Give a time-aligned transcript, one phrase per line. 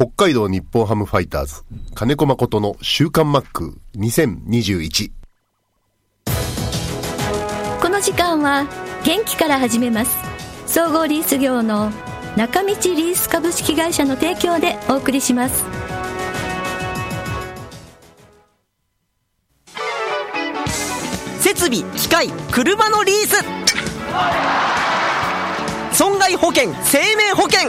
[0.00, 1.64] 北海道日本ハムファイターズ、
[1.96, 5.10] 金子誠の週刊マック2021。
[7.82, 8.64] この時間は
[9.04, 10.16] 元気から始めます。
[10.68, 11.90] 総合リース業の
[12.36, 15.64] 中道リース株式会社の提供でお送りします。
[21.40, 23.44] 設備機械車のリース。
[25.92, 27.68] 損害保険生命保険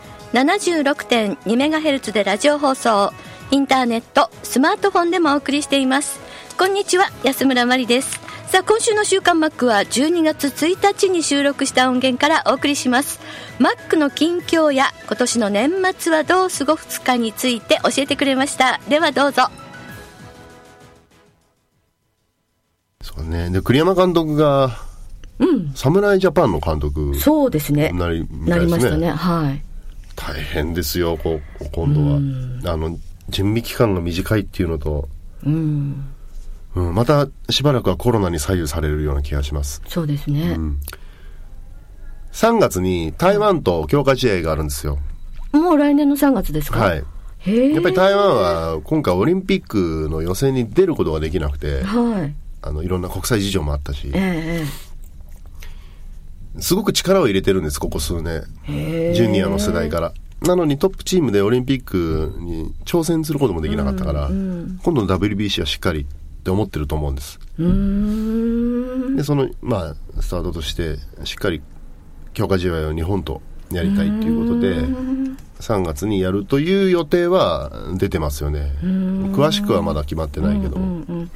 [0.31, 3.11] FM76.2MHz でラジオ放送。
[3.51, 6.21] インターネットスマートフォンでもお送りしています。
[6.57, 8.21] こんにちは安村麻里です。
[8.47, 13.19] さあ今週の週刊マックは12月1日に収録した音源からお送りします。
[13.59, 18.79] マックの近況や今年の年末はどう過ごすかについて教えてくれました。
[18.87, 19.43] ではどうぞ。
[23.01, 23.49] そうね。
[23.49, 24.77] で、栗山監督が、
[25.75, 27.91] 侍ジャパンの監督そうですね。
[27.91, 29.09] なりないりましたね。
[29.09, 29.70] はい
[30.15, 32.73] 大変ですよ、こう今度は。
[32.73, 32.97] あの、
[33.29, 35.07] 準備期間が短いっていうのと、
[35.45, 36.05] うん。
[36.75, 39.81] うん、またしばらくはコロナに左右されるような気がします。
[39.87, 40.57] そうですね、
[42.31, 44.97] 3月に台湾と強化試合があるんですよ。
[45.51, 46.79] もう来年の3月ですか？
[46.79, 47.03] はい。
[47.73, 52.33] やっぱり台湾は今回オリンピックの予選に出ることができなくて、はい。
[52.61, 54.63] あの、いろんな国際事情もあったし、え
[56.59, 58.43] すごく力を入れてるんです、ここ数年。
[58.67, 60.13] ジュニアの世代から。
[60.41, 66.05] なのにトップチームでオリンピックに挑戦することもできなかったから、今度の WBC はしっかりっ
[66.43, 67.39] て思ってると思うんです。
[67.57, 71.61] で、その、まあ、スタートとして、しっかり
[72.33, 74.75] 強化試合を日本とやりたいっていうことで、
[75.59, 78.73] 3月にやるという予定は出てますよね。
[78.81, 81.27] 詳しくはまだ決まってないけども。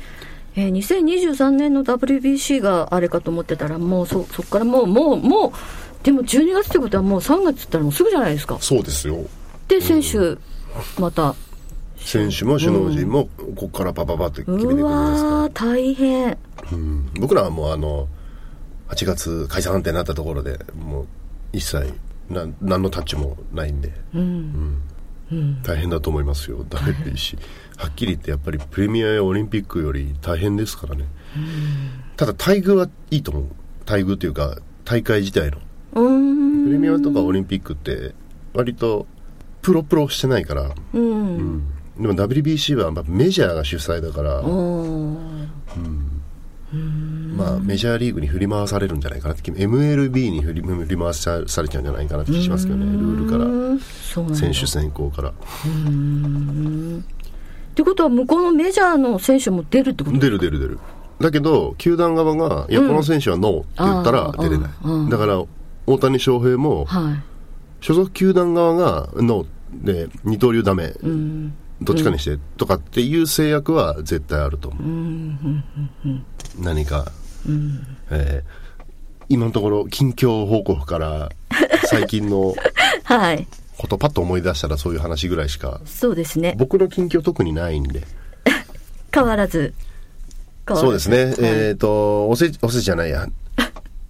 [0.55, 5.51] えー、2023年の WBC があれかと思ってたらもうそそこからもうもうもう
[6.03, 8.57] でも12月ってことはもう3月って言ったらもうすぐじゃないですか。
[8.61, 9.17] そうですよ。
[9.67, 10.38] で選手
[11.01, 11.35] また。
[11.97, 16.27] 選手も首脳陣も、ここからパパパって決めていくんうですかわー大変。
[16.29, 16.38] ら。
[16.71, 17.09] うん。
[17.19, 18.07] 僕らはもうあの、
[18.89, 21.05] 8月解散ってなったところで、もう
[21.51, 21.91] 一切、
[22.29, 24.81] な何のタッチもないんで、うん
[25.63, 27.38] 大変だと思いますよ、WBC。
[27.78, 31.06] はっきり言ってやっぱりプレミアやオリンピックより大変ですからね。
[32.16, 33.44] ただ待遇はいいと思う。
[33.88, 35.58] 待遇っていうか、大会自体の。
[35.94, 38.13] プレミアとかオリンピックって、
[38.53, 39.08] 割と
[39.62, 41.63] プロプロしてないから、うん
[41.97, 45.47] でも WBC はまあメジャーが主催だから、おー
[47.38, 53.38] まあ、メジャーリーグに振り回されるんじゃないかなって気 MLB に振り振り回さされちゃうんじゃないかなって気しますけどねルールか
[54.30, 55.30] ら選手選考から。
[55.30, 55.34] っ
[57.75, 60.18] てことは向こうのメジャーの選手も出るってこと？
[60.18, 60.80] 出る出る出る。
[61.19, 64.69] だけど球団側が「いやこの選手はノー」って言ったら出れない。
[64.84, 65.03] うん。
[65.03, 65.09] うん。
[65.09, 65.44] だから
[65.88, 67.22] 大谷翔平もはい。
[67.81, 69.47] 所属球団側がノー
[69.86, 70.94] で二刀流ダメ。
[71.03, 74.84] うんどっちかにしてとかっていう制約は絶対あると思う。
[76.59, 77.12] 何か
[78.12, 78.66] えー
[79.28, 81.30] 今のところ近況報告から
[81.86, 82.53] 最近の
[83.03, 83.47] はい。
[83.78, 86.56] ことパッと思い出したらそういう話ぐらいしかそうですね。
[86.58, 88.03] 僕の近況特にないんで。
[89.12, 89.74] 変わらず。
[90.68, 91.03] 変わらず。
[91.03, 93.28] そうですね、えっ、とおせおせちじゃないや、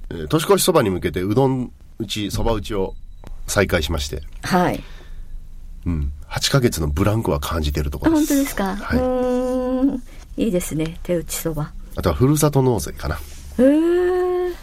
[0.09, 2.93] えー年越しそばに向けてうどん打ちそば打ちを
[3.47, 4.83] 再開しまして、はい。
[5.85, 8.33] うん、8ヶ月のブランクは感じているとこあろです。
[8.33, 9.99] 本当ですか、は
[10.37, 10.43] い。
[10.45, 11.71] いいですね手打ちそば。
[11.95, 13.15] あとはふるさと納税かな。
[13.15, 13.19] へ
[13.63, 14.53] え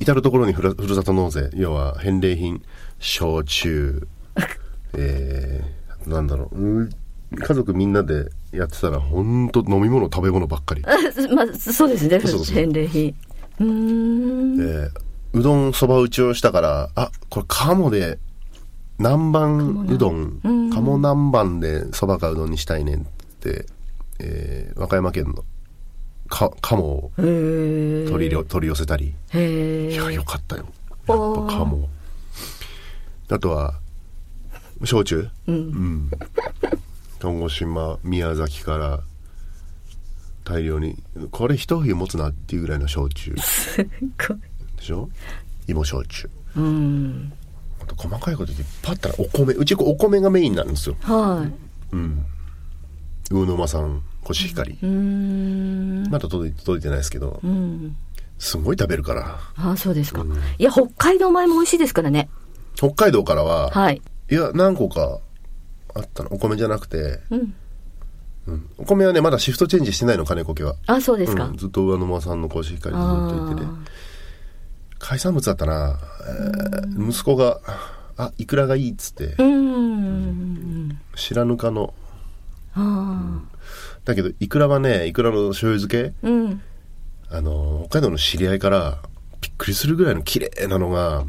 [0.00, 1.50] 至る所にふるふるさと納税。
[1.54, 2.62] 要は返礼品
[2.98, 4.06] 焼酎
[4.94, 6.82] えー、なんだろう。
[6.82, 6.90] う
[7.36, 10.82] 家族みんなでやってたら本当飲み物食べ物ばっかり。
[11.34, 12.20] まあそうですね。
[12.20, 13.14] そうそう返礼品。
[13.60, 14.56] うーん。
[14.56, 14.90] で
[15.34, 18.18] うどんそば打ちをしたからあこれ鴨で
[18.98, 23.04] 南蛮うどん鴨南蛮でそばかうどんにしたいねんっ
[23.40, 23.66] て、
[24.20, 25.44] えー和歌山県の
[26.28, 30.62] か鴨を取り取り寄せたり、いやよかったよ。
[30.62, 31.88] やっぱ鴨。
[33.30, 33.74] あとは
[34.84, 35.28] 焼酎？
[35.46, 36.10] うん、
[37.20, 39.00] 鹿児島宮崎から
[40.44, 40.96] 大量に
[41.30, 43.34] これ一冬持つなっていうぐらいの焼酎。
[43.42, 44.38] すごい。
[44.76, 45.08] でしょ？
[45.66, 46.28] 芋焼酎。
[46.56, 47.32] うん
[47.82, 50.96] あと細かいこと言ってパッたらお米うちお米がメインなんですよ。
[51.02, 51.52] はい。
[53.30, 54.78] 魚沼産コシヒカリ。
[54.82, 56.08] うん。
[56.10, 57.96] まだ届い届いてないですけど、うん。
[58.38, 59.38] すごい食べるから。
[59.56, 60.24] ああそうですか、
[60.58, 62.28] いや北海道米も美味しいですからね。
[62.74, 64.02] 北海道からは、はい。
[64.30, 65.20] いや何個か
[65.94, 66.32] あったの。
[66.32, 67.54] お米じゃなくて、うん。
[68.46, 68.70] うん。
[68.78, 70.74] お米はねまだシフトチェンジしてないの金子家は。
[70.86, 71.56] あそうですか、うん。
[71.56, 73.68] ずっと上沼さんのコシヒカリずっと言ってて
[74.98, 77.60] 海産物だったな、えー息子が
[78.16, 80.98] 「あイクラがいい」っつって、うん。
[81.14, 81.92] 白ぬかの。
[82.74, 83.40] あ
[84.04, 86.26] だけどイクラはねイクラの醤油漬け。
[86.26, 86.62] あうん。
[87.30, 88.98] あの北海道の知り合いから
[89.40, 91.24] びっくりするぐらいの綺麗なのが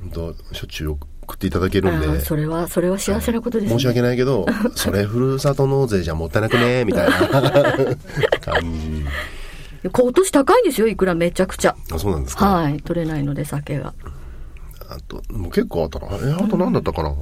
[0.00, 0.90] 本当しょっちゅう
[1.22, 2.20] 送っていただけるんで。
[2.20, 3.78] それはそれは幸せなことですね。
[3.78, 4.46] 申し訳ないけど
[4.76, 7.16] それふるさと納税じゃもったいなくねみたいな。
[8.40, 9.04] 感じ
[9.90, 11.76] 今年高いんですよいくらめちゃくちゃ。
[11.92, 13.94] あそうなんですか、はい取れないので酒が。
[14.88, 16.06] あともう結構あったな。
[16.28, 17.14] えあと何だったかな、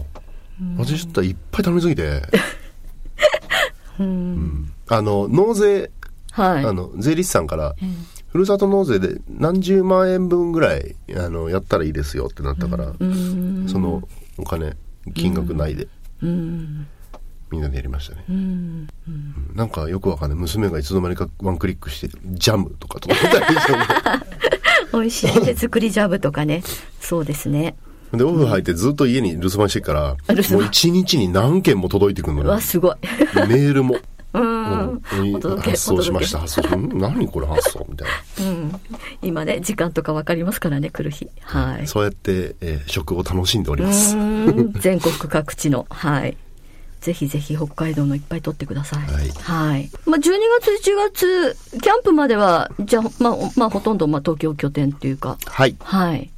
[0.78, 2.22] 私ちょっといっぱい頼みすぎて。
[3.98, 4.72] うん。
[4.88, 5.90] あの納税
[6.32, 6.64] はい。
[6.64, 7.74] あの税理士さんから、
[8.28, 12.92] ふるさと納税で何十万円分ぐらいあのやったらいいですよってなったから、
[13.68, 14.02] その
[14.36, 14.76] お金
[15.14, 15.86] 金額内で、
[16.22, 16.86] うん
[17.54, 19.52] みんなでやりましたね、うんうん。
[19.54, 20.38] なんかよくわかんない。
[20.38, 23.72] 娘がいつの間にかワンクリックしてジャムとかと思ったりして。
[24.92, 26.64] 美味しい手作りジャブとかね。
[27.00, 27.76] そうですね。
[28.12, 30.52] でオフ入ってずっと家に留守番してっから、留守番。
[30.54, 32.96] もう一日に何件も届いてくるのねうわすごい。
[33.48, 33.98] メールも。
[34.34, 34.90] うん。
[34.90, 35.60] うん。
[35.60, 36.38] 発送しました。
[36.38, 38.08] お発送何これ発送みたい
[38.40, 38.80] うん。
[39.22, 41.28] 今ね時間とかわかりますからね来る日。
[41.42, 41.86] はない。
[41.86, 44.16] そうやって、えー食を楽しんでおりうます、
[44.80, 45.86] 全国各地の。
[45.88, 46.36] はい
[47.04, 49.02] ぜひぜひ北海道のいっぱい取ってください。
[49.02, 49.90] はいはい。
[50.06, 50.22] まあ、12
[50.62, 56.30] 月、1月、キャンプまでは、じゃあ、まあ、まあ、ほとんど、まあ、東京拠点っていうか、はいはい。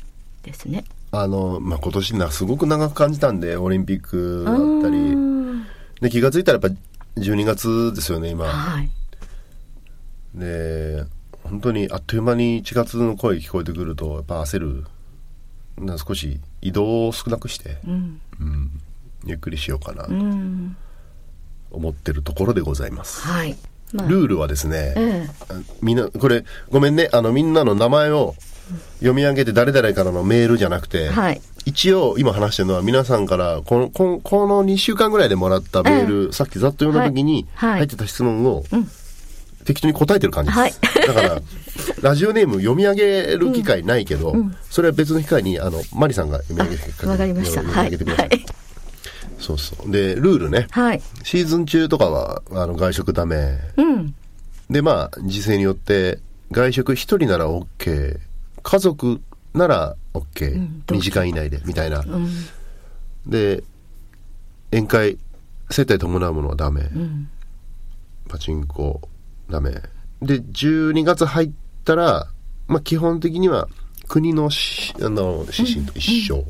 [0.42, 0.84] ですね。
[1.12, 5.66] あの、まあ、今年なすごく長く感じたんでオリンピックだったりうん
[6.00, 8.90] で気がついたらやっぱ12月ですよね今はい。
[10.34, 11.04] で
[11.44, 14.84] 本当にあっという間に1月の声聞こえてくるとやっぱ焦る
[15.78, 18.20] な少し移動を少なくして、うん。
[18.40, 18.70] うん
[19.26, 20.76] ゆっくりしようかなとうん。
[21.70, 23.56] 思ってるところでございます、はい。
[23.92, 28.34] まあ、ルールはですね、えあみんなこれごめんねあのみんなの名前を
[28.98, 31.40] 読み上げて誰々からのメールじゃなくて、はい。
[31.64, 37.70] 一応今話してるのは皆さんからこのこのこの2週間ぐらいでもらったメール、さっきざっと読んだ時にはい。
[37.70, 37.78] はい。
[37.80, 38.64] 入ってた質問を
[39.64, 40.72] 適当に答えてる感じです、はい。
[41.06, 41.42] だから
[42.02, 44.34] ラジオネーム読み上げる機会ないけど、
[44.70, 47.62] それは別の機会にあのマリさんが読み上げてえわかりました。
[47.62, 47.86] 読みはい。
[47.86, 48.46] 上げてください、はい。
[49.38, 49.90] そうそう。
[49.90, 50.66] でルールね。
[50.70, 51.02] はい。
[51.22, 53.58] シーズン中とかはあの外食ダメ。
[53.76, 54.14] うん。
[54.70, 56.18] でまあ時勢によって
[56.50, 58.18] 外食一人なら OK
[58.62, 59.20] 家族
[59.54, 62.28] なら OK、んどう2時間以内でみたいな、うん。
[63.26, 63.62] で
[64.70, 65.18] 宴会
[65.70, 67.28] 接待伴うものはダメ、ん。
[68.28, 69.00] パチンコ
[69.50, 69.70] ダメ。
[70.22, 71.50] で12月入っ
[71.84, 72.26] たら、
[72.68, 73.68] まあ、基本的には
[74.08, 76.44] 国のしあの指針と一緒、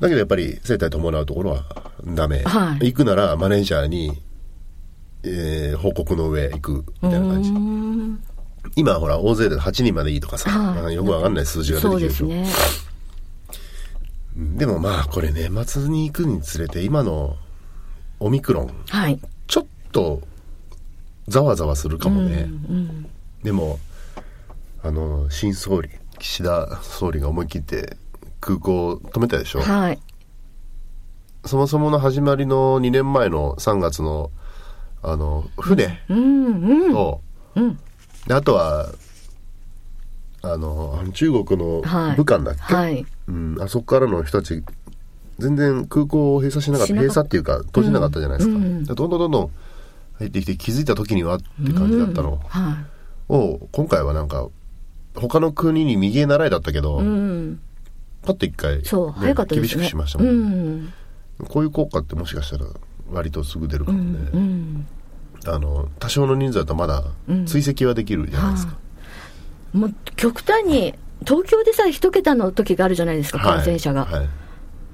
[0.00, 1.64] だけどやっぱり接待伴うところは
[2.04, 2.86] ダメ、はい。
[2.86, 4.20] 行くならマネージャーに、
[5.22, 7.50] えー報告の上行くみたいな感じ。
[7.50, 8.22] うん。
[8.76, 10.94] 今ほら大勢で8人までいいとかさ、はい。
[10.94, 12.26] よくわかんない数字が出てきてるでしょ。
[12.26, 12.46] ね。
[14.56, 17.36] でもまあこれ年末に行くにつれて今の
[18.20, 19.20] オミクロンはい。
[19.46, 20.22] ちょっと
[21.28, 23.10] ざわざわするかもね、うん。
[23.42, 23.78] でも
[24.82, 27.96] あの新総理岸田総理が思い切って
[28.40, 29.60] 空港を止めたでしょ？
[29.60, 29.98] はい。
[31.44, 34.30] そもそもの始まりの2年前の3月の
[35.02, 36.46] あの船うん。
[36.46, 36.94] うん。
[36.94, 37.20] を、
[37.54, 37.78] うん。
[38.26, 38.92] であとは
[40.42, 43.06] あの中国のはい武漢だっけ、はい。
[43.28, 44.62] うん、あそこからの人たち
[45.38, 49.50] 全然空港を閉鎖しなかった閉鎖っていうか閉じなかったじゃないですか、うんどんどんどんどん
[50.18, 52.84] 入ってきて気づいた時にはって感じだったのは
[53.30, 54.48] を、今回はなんか
[55.14, 57.04] 他の国に右へ習いだったけど、い。
[57.04, 57.60] うん。
[58.22, 59.80] パッと一回、そう、ね早かったですね。
[59.80, 60.36] 厳しくしましたもんうね、
[60.86, 60.92] ん。
[61.48, 62.66] こういう効果ってもしかしたら
[63.10, 64.86] 割とすぐ出るかもね、うん。
[65.46, 67.04] あの多少の人数だとまだ
[67.46, 68.76] 追跡はできるじゃないですか、
[69.72, 70.94] もう極端に
[71.26, 73.56] 東京でさえ一桁の時があるじゃないですか、はい。
[73.56, 74.28] 感染者が、はい。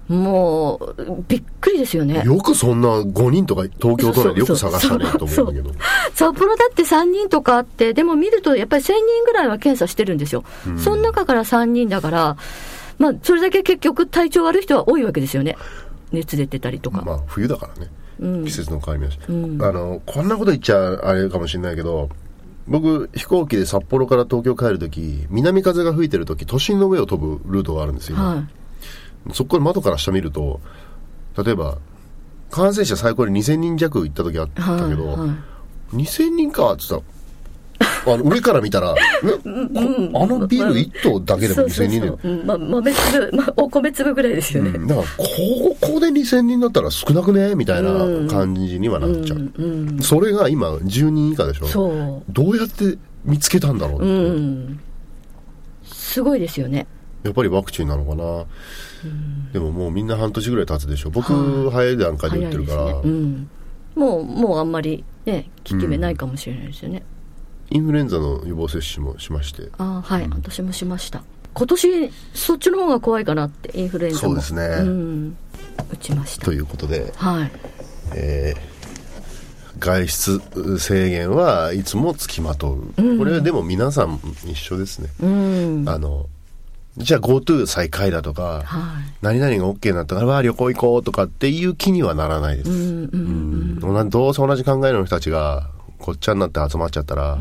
[0.08, 2.22] もうびっくりですよね。
[2.24, 5.74] よくそんな5人とか東京都内でよく探したねと思うんだけど。
[6.14, 10.44] 札幌だって3人とかあってでも見るとやっぱり1000人ぐらいは検査してるんですよ、
[10.78, 12.36] その中から3人だから
[12.98, 15.56] まあそれだけ結局体調悪い人は多いわけですよね。
[16.12, 18.44] 熱出てたりとか、まあ冬だからね、うん。
[18.44, 19.62] 季節の変わり目だし、うん。
[19.62, 22.08] あのこんなこと言っちゃあれかもしれないけど
[22.68, 28.44] 僕飛行機で札幌から東京帰るとき南風が吹いてるとき都心の上を飛ぶルートがあるんですよ、は
[29.28, 29.34] い。
[29.34, 30.60] そこから窓から下見ると
[31.42, 31.78] 例えば
[32.50, 35.26] 感染者最高で2000人弱行った時あったけど、はいは
[35.92, 35.96] い。
[35.96, 37.02] 2000人かっつったら
[37.78, 42.28] あの上から見たら、えこあのビル1棟だけでも2000人で、そうそう。
[42.28, 42.46] そううん。
[42.46, 44.72] まあ、豆粒、まあ、お米粒ぐらいですよね。
[44.72, 45.04] だからこ
[45.80, 47.54] こで2000人だったら少なくね？
[47.56, 47.90] みたいな
[48.28, 51.66] 感じにはなっちゃう、それが今10人以下でしょ？
[51.66, 52.32] そう。
[52.32, 54.80] どうやって見つけたんだろうって、うん。
[55.84, 56.86] すごいですよね。
[57.24, 58.44] やっぱりワクチンなのかな、
[59.52, 61.10] でももうみんな半年ぐらい経つでしょ？
[61.10, 63.00] 僕早い段階で打ってるから、ね。
[63.02, 63.50] うん。
[63.96, 67.02] もう、もうあんまりね、効き目ないかもしれないですよね。
[67.70, 71.22] インフルエンザの予防接種もしましてああ、はい、私もしました。
[71.54, 74.22] 今年、そっちの方が怖いかなって、インフルエンザも。
[74.28, 75.36] そうですねうん。
[75.90, 76.52] 打ちましたと。
[76.52, 77.50] いうことで、はい。
[78.14, 78.76] えー
[79.78, 85.84] 外出制限はいつもつきまとう、これはでも皆さん一緒ですね、うん。
[85.86, 86.26] あの
[86.96, 89.04] じゃあ GoTo 再開だとか、はい。
[89.20, 95.68] 何何々が OK になったから旅行行こうとかっていう気にはならないです、うんうんうんどうせ同じ考えの人たちが
[95.98, 97.38] ごっちゃになって集まっちゃったら、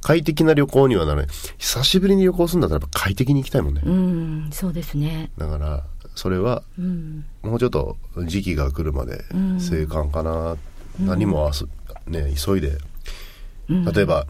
[0.00, 1.26] 快適な旅行にはならない。
[1.58, 5.30] 久しぶりに旅行するんだったらやっぱ快適に行きたいもんね、うん、そうですね。
[5.38, 7.24] だからそれはうん。
[7.42, 9.24] もうちょっと時期が来るまで
[9.58, 10.56] 静観かな、
[11.00, 11.64] 何もあす、
[12.06, 12.78] ね、急いで、
[13.68, 14.26] 例えば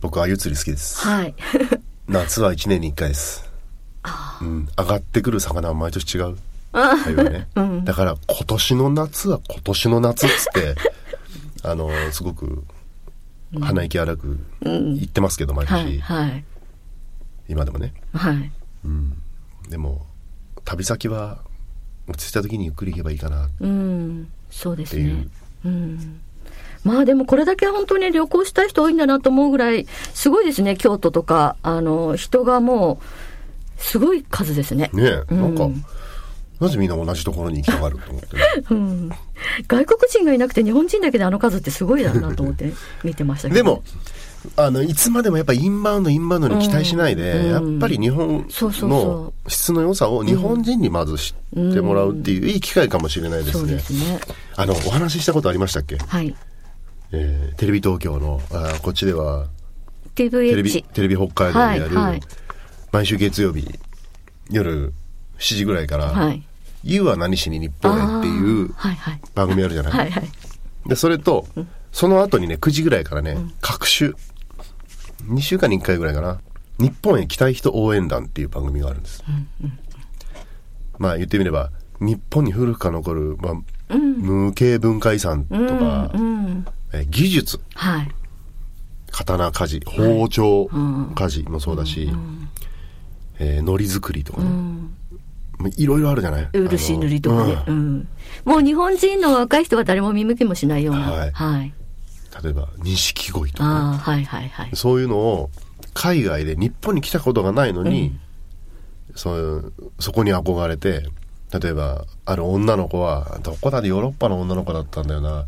[0.00, 1.06] 僕鮎釣り好きです。
[1.06, 1.34] はい。
[2.08, 3.48] 夏は1年に1回です、
[4.40, 6.36] うん、上がってくる魚は毎年違う。
[6.72, 7.48] 鮎はね、
[7.84, 10.74] だから今年の夏は今年の夏っつって
[11.62, 12.64] あのすごく
[13.60, 15.98] 鼻息荒く言ってますけど毎年、はい。
[16.00, 16.44] はい。
[17.48, 18.50] 今でもねはい。
[19.68, 20.06] でも
[20.64, 21.38] 旅先は
[22.08, 24.28] 落ち着いた時にゆっくり行けばいいかなっうん。
[24.50, 25.28] そうですていう、ね。
[25.64, 26.20] うん。
[26.84, 33.00] まあでもこれだけ本当に旅行したい人多いんだなと思うぐらい、すごいですね、京都とか、あの、人がも
[33.78, 34.90] う、すごい数ですね。
[34.92, 35.84] ねえ、なんかうん
[36.60, 39.16] なぜみんな同じところに行きたがると思ってね
[39.66, 43.56] 外国人がいなくて日本人だけであの数ってすごいだなと思って見てましたけど。
[43.56, 43.82] でも
[44.56, 48.70] あのいつまでもやっぱインバウンドインバウンドに期待しないで、うんやっぱり日本のそ
[49.48, 53.74] 質の良さを日本人にまず知ってもらうっていういい機会かもしれないですそうね。
[53.74, 54.18] ですね。
[54.56, 56.34] あのお話ししたことありましたっけ、はい。
[57.12, 59.48] えーテレビ東京のあーこっちでは
[60.14, 60.84] テレビ。
[60.84, 62.20] テレビ北海道でやる、はいはい
[62.92, 63.68] 毎週月曜日
[64.50, 64.92] 夜
[65.38, 66.42] 7時ぐらいから「はい。
[66.82, 68.74] You は何しに日本へ」っていう。
[69.34, 70.30] 番組あるじゃない、はいはい。
[70.86, 71.46] でそれと、
[71.92, 74.14] その後にね9時ぐらいからね、各週。
[75.26, 76.40] 2週間に1回ぐらいかな。
[76.78, 79.22] 日本へ来たい人応援団っていう番組があるんです、
[80.98, 81.70] まあ言ってみれば
[82.00, 86.66] 日本に古くから残る、まあ無形文化遺産とか、うん。
[86.94, 87.60] え技術。
[87.74, 88.10] はい。
[89.10, 90.64] 刀鍛冶包丁
[91.14, 92.10] 鍛冶もそうだし、
[93.38, 94.54] えー海苔作りとかね、まあ
[95.76, 96.48] いろいろあるじゃない？
[96.52, 97.62] 漆塗りとかね。
[97.66, 98.08] ううんん。
[98.44, 101.00] もう日本人の若い人は誰も見向きもしないような。
[101.10, 101.72] はいはい。
[102.42, 104.70] 例えば錦鯉とかね、ああ、はいはいはい。
[104.74, 105.50] そういうのを
[105.94, 108.18] 海外で日本に来たことがないのに、
[109.14, 111.02] そうそこに憧れて
[111.58, 115.46] 例えばある女の子はどこだでヨーロッパの女の子だったんだよな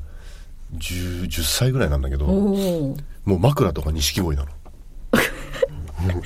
[0.75, 2.27] 10, 10歳ぐらいなんだけど。
[2.27, 2.97] も
[3.37, 4.49] う枕とか錦鯉なの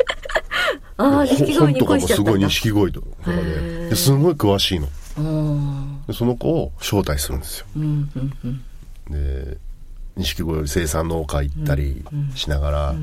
[0.99, 2.31] ああ、錦鯉に恋しちゃったんだ。
[2.33, 4.89] 本とかもすごい錦鯉とかでですごい詳しいの。
[6.13, 7.67] その子を招待するんですよ。
[7.77, 8.63] うんうんうん。
[9.45, 9.59] で
[10.17, 12.95] 錦鯉生産農家行ったりしながら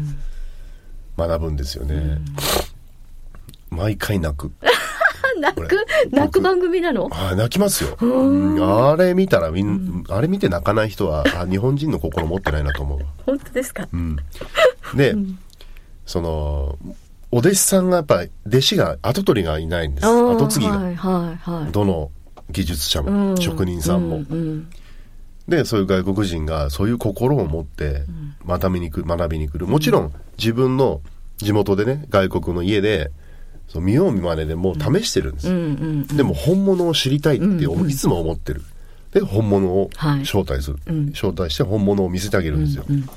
[1.18, 2.20] 学ぶんですよね、
[3.70, 4.52] 毎回泣く。
[5.40, 5.68] 泣く？
[6.12, 7.10] 泣く番組なの？
[7.12, 8.90] あ泣きますよ、うん。
[8.90, 13.06] あれ見たらみん、あれ見て泣かない人はあ日本人の心持ってないなと思うわ。
[13.26, 13.88] 本当ですか？
[14.96, 15.16] で、
[16.06, 16.78] その
[17.34, 20.08] お弟子さんがやっぱ弟子が跡取りがいないんです。
[20.08, 21.72] 跡継ぎが、はいはいはい。
[21.72, 22.12] どの
[22.52, 24.70] 技術者も、うん職人さんも、うんうん。
[25.48, 28.04] でそういう外国人がそういう心を持って
[28.46, 29.66] 学びに来る学びに来る。
[29.66, 31.02] もちろん自分の
[31.38, 33.10] 地元でね外国の家で
[33.68, 38.62] そう見よう見まねでもう試してるんです、うんうんでも本物を知りたいっていつも思ってる。
[39.12, 40.20] で、本物をはい。
[40.20, 40.78] 招待する。
[40.86, 41.06] うん。
[41.08, 42.86] 招待して本物を見せてあげるんですよ。
[42.88, 43.10] うん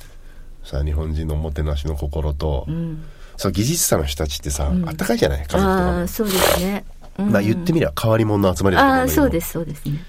[0.64, 3.04] さあ、日本人のおもてなしの心と、うん
[3.36, 5.38] さあ、技術者の人たちってさ、あったかいじゃない？
[5.40, 5.72] 家族とかも。
[5.72, 6.08] ああ、。
[6.08, 6.84] そうですね。
[7.18, 7.30] うん。
[7.30, 10.04] まあ言ってみれば変わり者の集まりだと思あそうですそうですね。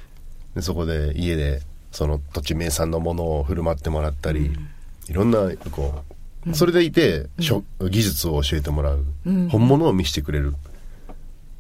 [0.55, 4.51] でそこで家でその土地名産のものを振る舞ってもらったり、
[5.09, 6.03] いろんなこ
[6.47, 9.05] うそれでいて、しょ技術を教えてもらう、
[9.49, 10.55] 本物を見せてくれる。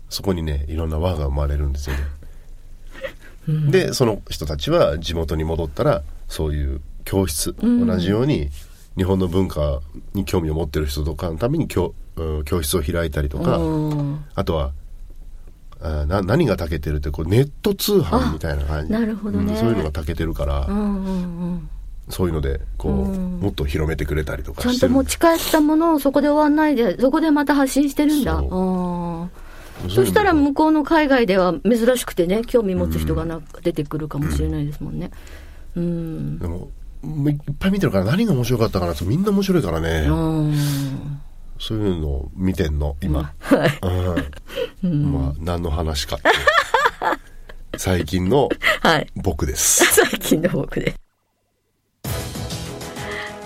[0.09, 8.49] そこにねいろんな輪が生まれるんですよね、でその人たちは地元に戻ったらそういう教室、同じように
[8.97, 9.79] 日本の文化
[10.13, 14.25] に興味を持ってる人とかのために教,、うん、教室を開いたりとか、うん。
[14.33, 14.73] あとは
[15.79, 18.91] あな何が長けてるってこうネット通販みたいな感じ。
[18.91, 19.53] なるほどね。
[19.53, 21.69] うんそういうのが長けてるから、うんうんうん。
[22.09, 23.39] そういうのでこう、うん。
[23.39, 28.39] もっと広めてくれたりとかちゃんと持ち帰ったものをそこで終わんないで、そこでまた発信してるんだ。
[28.39, 29.29] そ
[29.83, 29.85] う。
[29.85, 29.89] うん。
[29.91, 35.11] そしたら向こうの海外では珍しくてね、興味持つ人がなんか出てくるかもしれないですもんね。
[35.75, 36.39] うん。
[36.39, 36.71] でも
[37.03, 40.55] いっぱい見てるから何が面白かったかなってみんな面白いからね、うん。
[41.59, 44.85] そういうのを見てんの今、はい。
[44.85, 46.17] うんまあ何の話か
[47.77, 48.49] 最近の
[48.81, 49.07] はい。
[49.15, 50.95] 僕です 最近の僕で。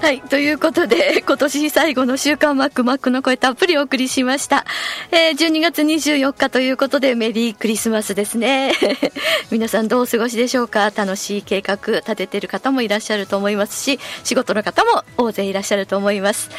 [0.02, 0.22] はい。
[0.22, 4.66] ということで、 今年最後の週刊マック、マックの声たっぷりお送りしました。
[5.12, 8.74] えー、12月24日ということで、メリークリスマスですね。
[9.52, 10.92] 皆さんどうお過ごしでしょうか？
[10.96, 16.50] 楽しい計画立ててる方もいらっしゃると思いますし、仕事の方も大勢いらっしゃると思います。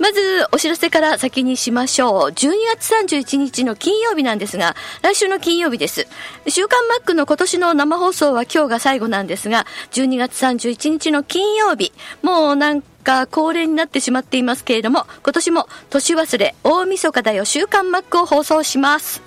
[0.00, 2.12] まず、お知らせから先にしましょう。
[2.32, 6.08] 12月31日の金曜日なんですが、来週の金曜日です。
[6.48, 12.87] 週刊マックの今年の生放送は今日が最後なんですが、12月31日の金曜日、もうなんか
[13.26, 19.22] 恒例になってしまっていますけれども、今年も年忘れ大晦日だよ週刊マックを放送します。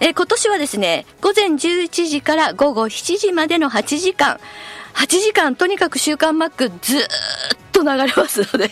[0.00, 4.38] えー今年はですね、午前11時から午後7時までの8時間、
[4.94, 7.00] 8時間とにかく週刊マックずっ
[7.72, 8.70] と流れますので、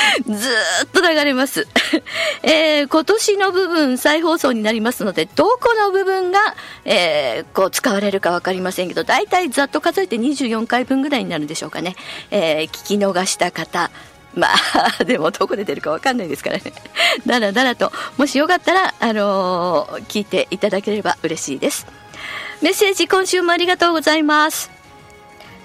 [0.26, 1.66] ずーっと流れます。
[2.42, 6.38] えー今年の部分再放送になりますので、どこの部分が、
[6.84, 11.96] えーこう使われるかわかりませんけど、大体ざっと数えて24回分ぐらいになるでしょうかね。
[12.30, 13.90] えー聞き逃した方、
[14.34, 14.48] ま
[14.98, 16.72] あ、 でもどこで出るかわかんないですからね。
[17.26, 21.86] だらだらと、もしよかったら、あのー聞いていただければ嬉しいです。
[22.62, 24.70] メッセージ今週もありがとうございます。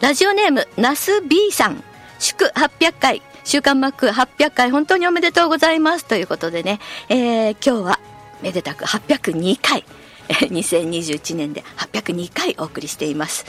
[0.01, 1.83] ラジオネーム、ナス B さん。
[2.19, 6.05] 祝800回、週刊マック800回、本当におめでとうございます。
[6.05, 7.99] ということでね、えー今日は、
[8.41, 9.85] めでたく802回、
[10.49, 13.45] 2021年で802回お送りしています。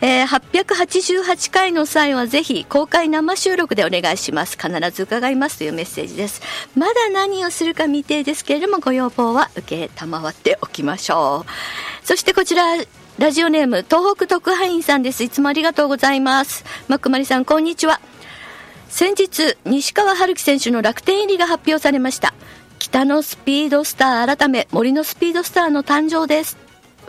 [0.00, 4.56] えー888回の際はぜひ公開生収録でお願いします。
[4.56, 6.40] 必ず伺いますというメッセージです。
[6.76, 12.06] まだ何をするか未定ですけれども、ご要望は受けたまわっておきましょう。
[12.06, 12.64] そしてこちら、
[13.18, 15.24] ラジオネーム、東北特派員さんです。
[15.24, 16.64] いつもありがとうございます。
[16.86, 18.00] マックマリさん、こんにちは。
[18.94, 22.34] 先日、西川春樹選手の楽天入りが発表されました。
[22.78, 26.58] 北のスピードスター改め、森のスピードスターの誕生です。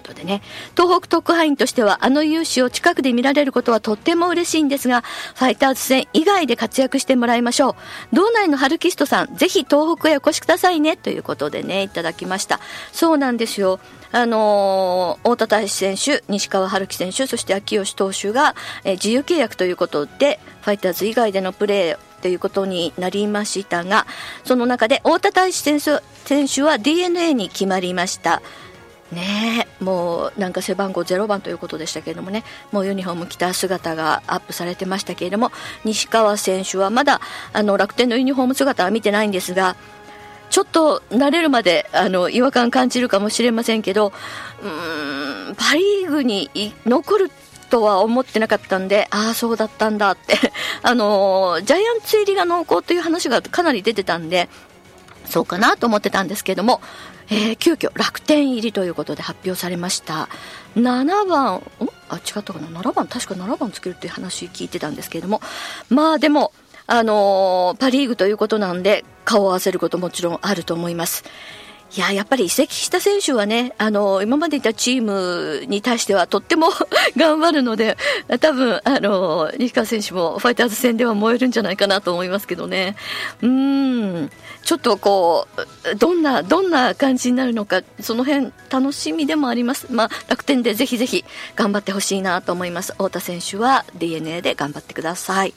[0.04, 0.42] ことでね、
[0.76, 5.02] 東北特派員としてはあの勇姿を近くで見られることはとっても嬉しいんですが、
[5.36, 7.72] ファイターズ戦以外で活躍してもらいましょ
[8.12, 8.16] う。
[8.16, 12.60] 道内の春キストさん、ぜひ東北へお越しくださいね、ということでね、いただきました。
[12.92, 13.80] そうなんですよ。
[14.12, 24.08] あのー、太田大志選手、西川春樹選手、そして秋吉投手が、えー自由契約ということで、ファイターズ以外でのプレーということになりましたが、
[24.46, 28.42] その中で太田大志選手選手は DNA に決まりました。
[29.14, 35.52] ねもうなんか背番号0番ということでしたけれどもねもうユニフォーム着た姿がアップされてましたけれども
[35.86, 37.22] 西川選手はまだ
[37.54, 39.76] あの楽天のユニフォーム姿は見てないんですが
[40.50, 44.14] ちょっと慣れるまであの違和感感じるかもしれませんけど
[44.62, 46.50] うーんパ・リーグに
[46.86, 47.32] 残る
[47.70, 50.38] とは思ってなかったんでああそうだったんだって
[50.84, 54.48] あのジャイアンツ入りが濃厚という話がかなり出てたんで
[55.26, 56.82] そうかなと思ってたんですけども、
[57.30, 60.30] えー急遽楽天入りということで発表されました。
[60.76, 61.62] 7番ん
[62.10, 65.42] あ違ったかな？7番確か7番つけるっていう話聞いてたんですけれども。
[65.90, 66.52] まあでも
[66.88, 71.24] あのーパ・リーグということなんで顔を合わせることもちろんあると思います。
[71.96, 76.70] いや、やっぱり移籍した選手はね、あの、今までいたチームに対してはとっても
[77.16, 77.98] 頑張るので、
[78.40, 82.96] 多分、あの、西川選手もファイターズ戦では燃えるんじゃないかなと思いますけどね。
[83.44, 84.32] うん。
[84.64, 85.48] ちょっとこ
[85.86, 89.86] う、どんな、どんな感じになるのか、その辺楽しみでもあります。
[89.92, 91.24] まあ、楽天でぜひぜひ
[91.56, 92.94] 頑張ってほしいなと思います。
[92.94, 95.54] 太田選手は DNA で頑張ってください。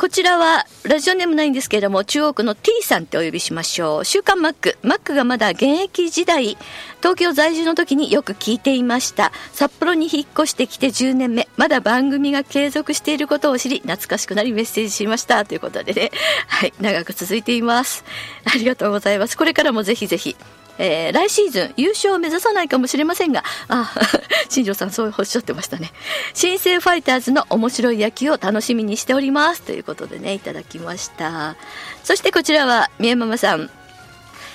[0.00, 4.04] こちらは、ラジオネームないんですけれども、中央区の T さんってお呼びしましょう。
[4.06, 4.78] 週刊マック。
[4.82, 6.56] マックがまだ現役時代、
[7.00, 9.30] 東京在住の時によく聞いていました。
[9.52, 15.44] 札幌に引っ越してきて10年目、まだ番組が継続していることを知り、懐かしくなりメッセージしました。
[15.44, 16.12] ということでね、
[16.48, 18.02] はい、長く続いています。
[18.46, 19.36] ありがとうございます。
[19.36, 20.34] これからもぜひぜひ、
[20.82, 23.92] えー来シーズン優勝を目指さないかもしれませんが、あ、
[24.48, 25.92] 新庄さんそうおっしゃってましたね。
[26.32, 29.60] 新生ファイターズの面白い野球を楽しみにしております。
[29.60, 31.56] ということでね、いただきました。
[32.02, 33.70] そしてこちらは、みえママさん。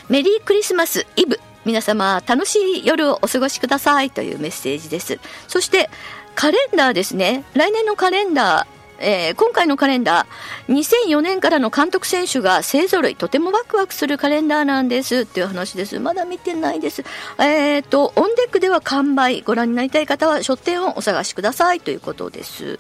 [0.10, 1.40] メリークリスマスイブ。
[1.64, 5.20] 皆様、楽しい夜をお過ごしくださいというメッセージです。
[5.48, 5.92] そして、
[6.34, 7.44] カレンダーですね。
[7.54, 16.00] 来年のカレンダー、えー、今回のカレンダー、2004年からの監督選手が勢ぞろい、とてもワクワクするカレンダーなんですっていう話です。
[16.00, 17.04] まだ見てないです。
[17.40, 22.80] えっ、ー、と、オンデックでは完売、ご覧になりたい方は書店をお探しくださいということです。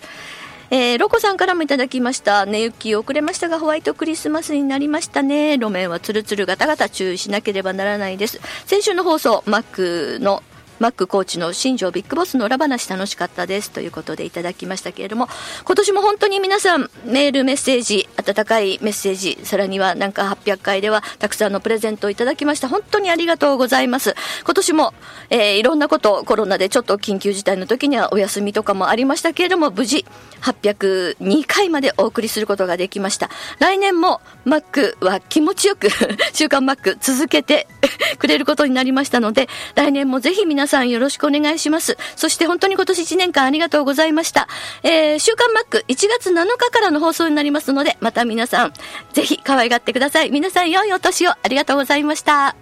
[0.71, 2.45] えー、ロコさんからもいただきました。
[2.45, 5.57] 根雪遅れましたが、ホワイトクリスマスになりましたね。
[5.57, 8.39] 路面はツルツルガタガタ注意しなければならないです。
[8.65, 10.41] 先週の放送、マックの
[10.79, 15.27] マックコーチの新庄ビッグボスの裏話楽しかったですということでいただきましたけれども、
[15.63, 22.67] 今年も本当に皆さんメールメッセージ、温かいメッセージ、さらにはなんか800回ではたくさんのプレゼントをいただきました。
[22.67, 24.15] 本当にありがとうございます。
[24.43, 24.93] 今年も、
[25.29, 30.05] えー、いろんなこと、コロナでちょっと緊急事態の時にはお休みとかもありましたけれども、無事
[30.41, 33.29] 802回までお送りすることができました。
[33.59, 35.89] 来年もマックは気持ちよく
[36.33, 37.67] 週刊マック続けて
[38.19, 41.97] くれることになりましたので、来年もぜひ皆さんよろしくお願いします。
[42.15, 44.47] そして本当に今年1年間ありがとうございました。
[44.83, 48.73] えー、週刊マック1月7日からの放送になりますので、また皆さん、
[49.13, 50.31] ぜひ可愛がってください。
[50.31, 52.55] 皆さん良いお年をありがとうございました。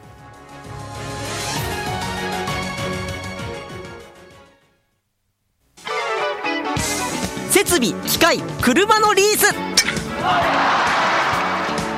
[7.54, 9.54] 設備機械車のリース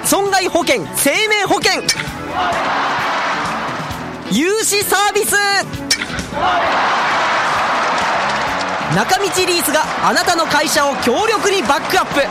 [0.07, 1.81] 損害保険生命保険
[4.31, 5.35] 融資サービス
[8.95, 12.21] 中道リースがあなたの会社を強力にバックアップ。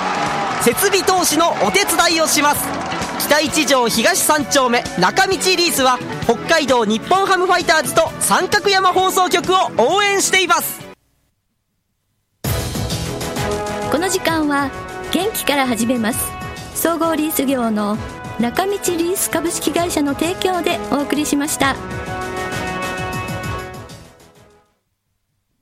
[0.62, 2.64] 設備投資のお手伝いをします。
[3.21, 10.81] 北一条東三丁目中道リースは北海道日本ハムファイターズと三角山放送局を応援しています。
[13.90, 14.71] この時間は
[15.12, 16.19] 元気から始めます。
[16.75, 17.97] 総合リース業の
[18.40, 21.77] 中道リース株式会社の提供でお送りしました。